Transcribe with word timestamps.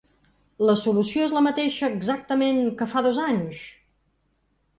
La 0.69 0.75
solució 0.83 1.27
és 1.29 1.35
la 1.35 1.43
mateixa 1.47 1.89
exactament 1.97 2.63
que 2.81 2.89
fa 2.95 3.05
dos 3.11 3.21
anys? 3.27 3.61